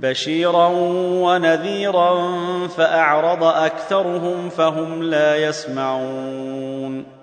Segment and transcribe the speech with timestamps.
[0.00, 0.68] بشيرا
[1.22, 2.16] ونذيرا
[2.66, 7.16] فأعرض أكثرهم فهم لا يسمعون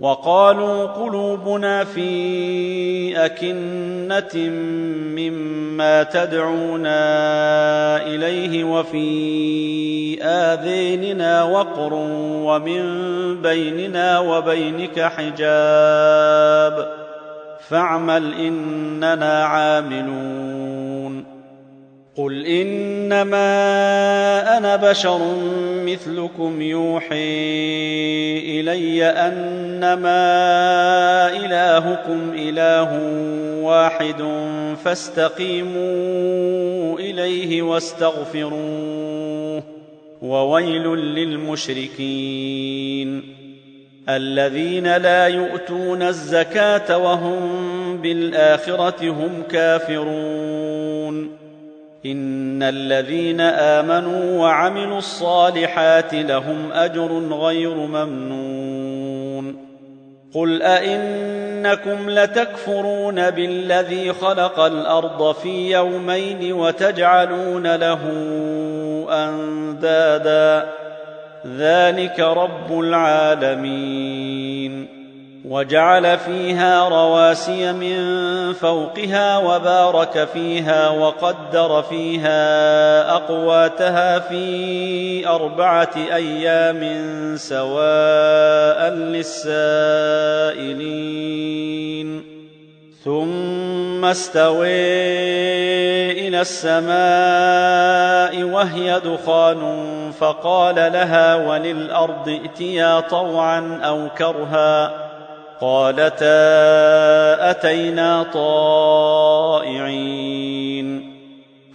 [0.00, 4.50] وقالوا قلوبنا في أكنة
[5.16, 6.96] مما تدعونا
[8.06, 11.94] إليه وفي آذيننا وقر
[12.44, 12.82] ومن
[13.42, 16.92] بيننا وبينك حجاب
[17.68, 20.81] فاعمل إننا عاملون
[22.16, 23.38] قل انما
[24.58, 25.20] أنا بشر
[25.86, 27.40] مثلكم يوحي
[28.60, 30.22] الي انما
[31.36, 33.00] الهكم اله
[33.62, 34.24] واحد
[34.84, 35.78] فاستقيموا
[36.98, 39.62] اليه واستغفروه
[40.22, 42.62] وويل للمشركين.
[44.08, 47.40] الذين لا يؤتون الزكاه وهم
[47.96, 51.01] بالاخره هم كافرون.
[52.06, 59.56] إن الذين آمنوا وعملوا الصالحات لهم أجر غير ممنون.
[60.34, 68.00] قل أئنكم لتكفرون بالذي خلق الأرض في يومين وتجعلون له
[69.10, 70.68] أندادا.
[71.58, 74.31] ذلك رب العالمين.
[75.44, 86.82] وجعل فيها رواسي من فوقها وبارك فيها وقدر فيها أقواتها في أربعة أيام
[87.36, 90.12] سواء للسائلين.
[93.04, 94.68] ثم استوي
[96.28, 96.92] إلى السماء
[98.42, 99.62] وهي دخان
[100.18, 105.11] فقال لها وللأرض ائتيا طوعا أو كرها.
[105.62, 109.92] قالتا أتينا طائعين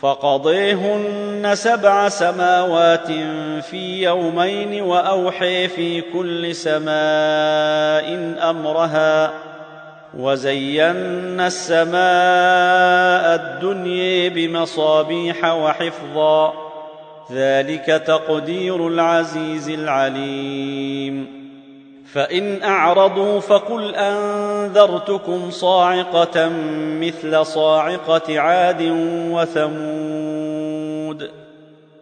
[0.00, 3.06] فقضيهن سبع سماوات
[3.62, 9.32] في يومين وأوحي في كل سماء أمرها
[10.18, 16.52] وزينا السماء الدنيا بمصابيح وحفظا.
[17.32, 21.41] ذلك تقدير العزيز العليم.
[22.12, 26.48] فإن أعرضوا فقل أنذرتكم صاعقة
[27.00, 28.82] مثل صاعقة عاد
[29.30, 31.30] وثمود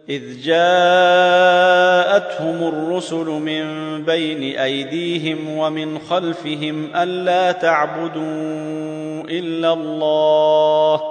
[0.09, 0.57] إذ جاءتهم
[2.67, 3.65] الرسل من
[4.05, 11.10] بين أيديهم ومن خلفهم ألا تعبدوا إلا الله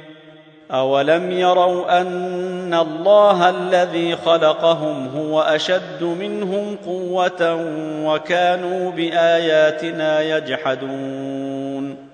[0.73, 7.59] اولم يروا ان الله الذي خلقهم هو اشد منهم قوه
[8.05, 12.11] وكانوا باياتنا يجحدون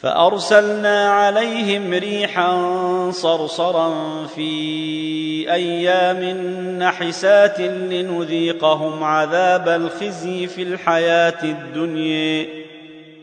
[0.00, 2.60] فارسلنا عليهم ريحا
[3.10, 3.92] صرصرا
[4.34, 6.24] في أيام
[6.78, 12.65] نحسات لنذيقهم عذاب الخزي في الحياة الدنيا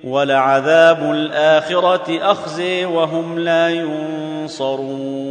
[0.03, 5.23] ولعذاب الآخرة أخزي وهم لا ينصرون.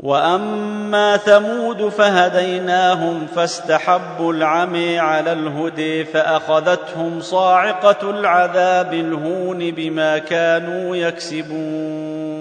[0.00, 12.40] وأما ثمود فهديناهم فاستحبوا العمي على الهدي فأخذتهم صاعقة العذاب الهون بما كانوا يكسبون.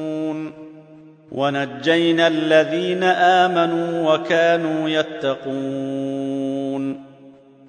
[1.31, 6.38] ونجينا الذين آمنوا وكانوا يتقون.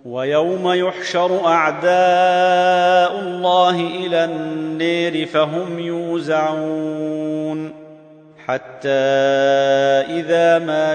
[0.05, 7.73] ويوم يحشر أعداء الله إلى النير فهم يوزعون
[8.47, 8.89] حتى
[10.19, 10.95] إذا ما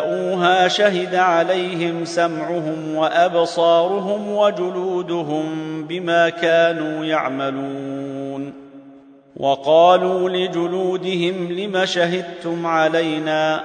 [0.00, 8.52] جاءوها شهد عليهم سمعهم وأبصارهم وجلودهم بما كانوا يعملون
[9.36, 13.64] وقالوا لجلودهم لم شهدتم علينا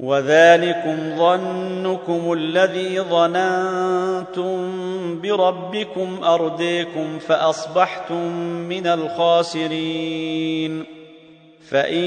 [0.00, 4.70] وذلكم ظنكم الذي ظننتم
[5.20, 8.32] بربكم أرديكم فأصبحتم
[8.68, 10.84] من الخاسرين.
[11.70, 12.04] فإن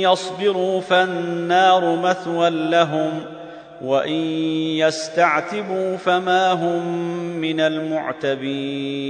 [0.00, 3.20] يصبروا فالنار مثوى لهم
[3.82, 4.22] وإن
[4.76, 6.86] يستعتبوا فما هم
[7.40, 9.00] من المعتبين.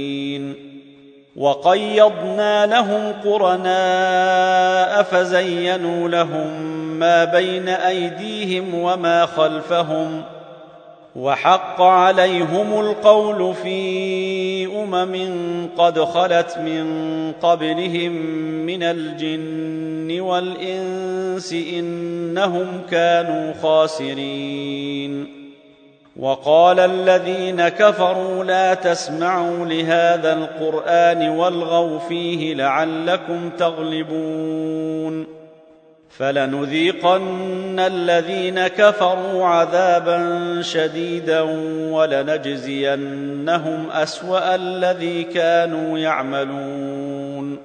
[1.35, 10.23] وقيضنا لهم قرناء فزينوا لهم ما بين أيديهم وما خلفهم
[11.15, 16.85] وحق عليهم القول في أمم قد خلت من
[17.41, 18.11] قبلهم
[18.65, 25.41] من الجن والإنس إنهم كانوا خاسرين.
[26.19, 35.40] وقال الذين كفروا لا تسمعوا لهذا القرآن والغوا فيه لعلكم تغلبون.
[36.17, 41.41] فلنذيقن الذين كفروا عذابا شديدا
[41.91, 47.57] ولنجزينهم أسوأ الذي كانوا يعملون.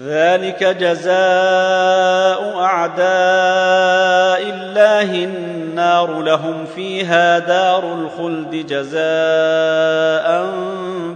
[0.00, 3.02] ذلك جزاء أعداء
[4.54, 9.02] الله النار لهم فيها دار الخلد جزاء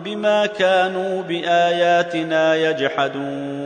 [0.04, 3.65] بما كانوا بآياتنا يجحدون.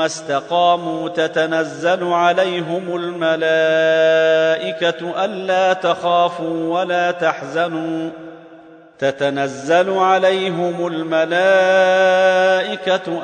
[0.00, 3.34] استقاموا تتنزل عليهم الملائكة
[5.24, 8.10] ألا تخافوا ولا تحزنوا.
[8.98, 11.32] تتنزل عليهم الملائكة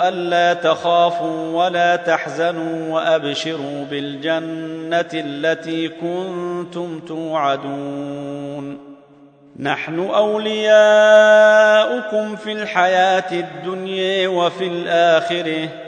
[0.09, 8.79] ألا تخافوا ولا تحزنوا وأبشروا بالجنة التي كنتم توعدون.
[9.61, 10.67] نحن أولياؤكم
[12.37, 15.88] في الحياة الدنيا وفي الآخرة.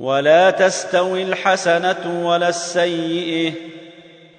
[0.00, 3.52] ولا تستوي الحسنة ولا السيئة.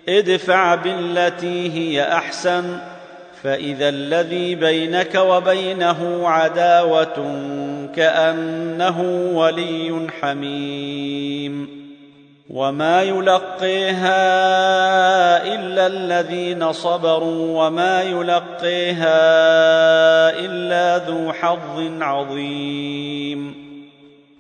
[0.10, 2.78] ادفع بالتي هي أحسن
[3.44, 7.16] فإذا الذي بينك وبينه عداوة
[7.96, 9.02] كأنه
[9.34, 11.82] ولي حميم.
[12.50, 14.18] وما يلقيها
[15.56, 19.20] إلا الذين صبروا وما يلقيها
[20.40, 23.31] إلا ذو حظ عظيم.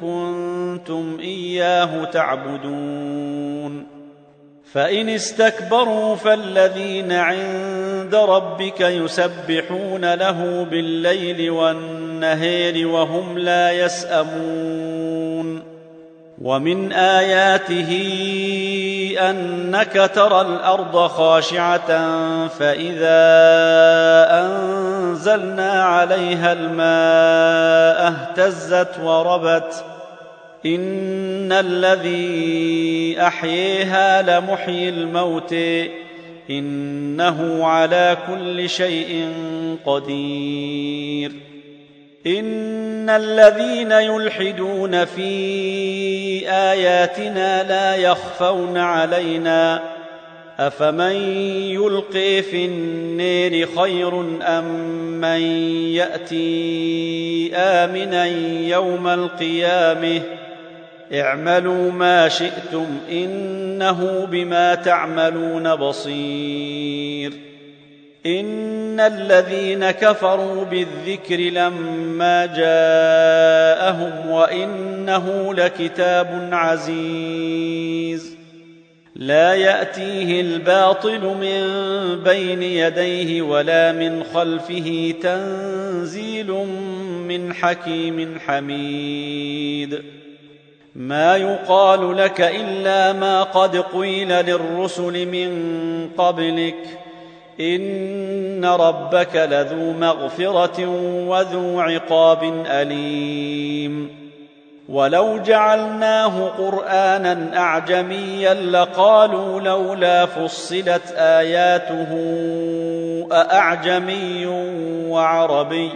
[0.00, 3.86] كنتم إياه تعبدون
[4.72, 14.83] فإن استكبروا فالذين عند ربك يسبحون له بالليل والنهير وهم لا يسأمون
[16.42, 17.90] ومن آياته
[19.20, 21.88] أنك ترى الأرض خاشعة
[22.48, 23.20] فإذا
[24.40, 29.84] أنزلنا عليها الماء اهتزت وربت
[30.66, 35.54] إن الذي أحييها لمحيي الموت
[36.50, 39.32] إنه على كل شيء
[39.86, 41.53] قدير
[42.26, 49.82] إن الذين يلحدون في آياتنا لا يخفون علينا
[50.58, 51.12] أفمن
[51.70, 54.64] يلقي في النير خير أم
[55.20, 55.40] من
[55.92, 58.24] يأتي آمنا
[58.68, 60.20] يوم القيامة
[61.14, 67.13] اعملوا ما شئتم إنه بما تعملون بصير
[68.26, 78.36] إن الذين كفروا بالذكر لما جاءهم وإنه لكتاب عزيز.
[79.16, 81.62] لا يأتيه الباطل من
[82.24, 86.50] بين يديه ولا من خلفه تنزيل
[87.28, 90.02] من حكيم حميد.
[90.94, 95.50] ما يقال لك إلا ما قد قيل للرسل من
[96.18, 97.03] قبلك.
[97.60, 100.86] ان ربك لذو مغفره
[101.28, 104.24] وذو عقاب اليم
[104.88, 112.08] ولو جعلناه قرانا اعجميا لقالوا لولا فصلت اياته
[113.32, 114.46] ااعجمي
[115.08, 115.90] وعربي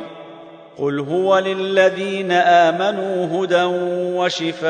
[0.79, 3.65] قل هو للذين امنوا هدى
[4.17, 4.69] وشفاء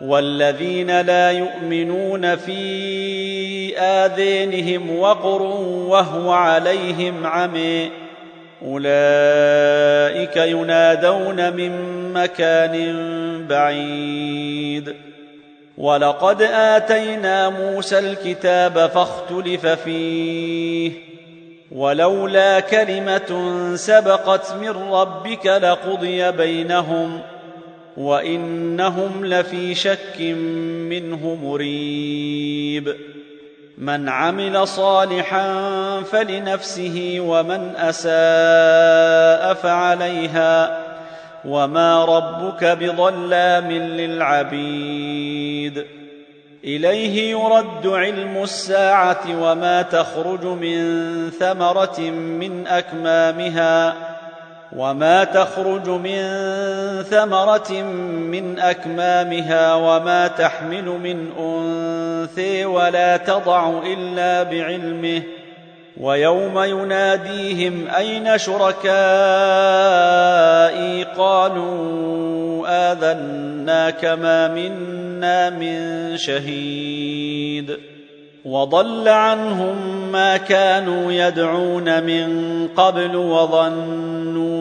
[0.00, 2.36] والذين لا يؤمنون
[3.76, 7.90] في آذينهم وقر وهو عليهم عمي.
[8.62, 11.72] أولئك ينادون من
[12.12, 12.96] مكان
[13.48, 14.94] بعيد.
[15.78, 20.92] ولقد آتينا موسى الكتاب فاختلف فيه.
[21.72, 27.20] ولولا كلمة سبقت من ربك لقضي بينهم.
[27.96, 30.20] وإنهم لفي شك
[30.90, 32.96] منه مريب.
[33.78, 35.54] من عمل صالحا
[36.02, 40.78] فلنفسه ومن أساء فعليها
[41.44, 45.06] وما ربك بظلام للعبيد.
[46.64, 53.94] إليه يرد علم الساعة وما تخرج من ثمرة من أكمامها.
[54.72, 56.22] وما تخرج من
[57.02, 57.72] ثمره
[58.32, 65.22] من اكمامها وما تحمل من انثي ولا تضع الا بعلمه
[66.00, 68.86] ويوم يناديهم اين شركائي
[71.04, 77.76] قالوا اذناك ما منا من شهيد
[78.44, 79.76] وضل عنهم
[80.12, 82.28] ما كانوا يدعون من
[82.76, 84.15] قبل وظنوا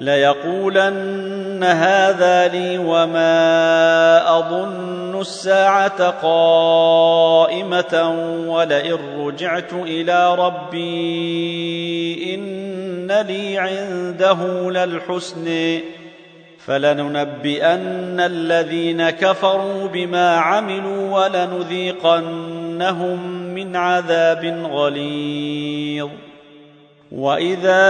[0.00, 8.14] ليقولن هذا لي وما أظن الساعة قائمة
[8.46, 15.78] ولئن رجعت إلى ربي إن لي عنده للحسن.
[16.66, 23.18] فلننبئن الذين كفروا بما عملوا ولنذيقنهم
[23.54, 26.08] من عذاب غليظ.
[27.12, 27.82] واذا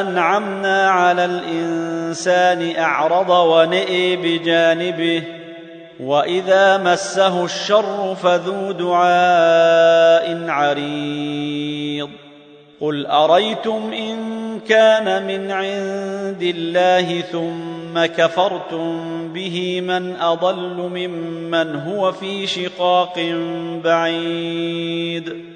[0.00, 5.22] انعمنا على الانسان اعرض ونئي بجانبه
[6.00, 12.10] واذا مسه الشر فذو دعاء عريض
[12.80, 14.16] قل اريتم ان
[14.68, 23.18] كان من عند الله ثم كفرتم به من اضل ممن هو في شقاق
[23.84, 25.55] بعيد